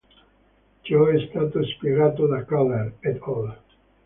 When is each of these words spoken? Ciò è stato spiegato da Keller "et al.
Ciò 0.81 1.05
è 1.09 1.27
stato 1.29 1.63
spiegato 1.63 2.25
da 2.25 2.43
Keller 2.43 2.93
"et 3.01 3.21
al. 3.21 3.57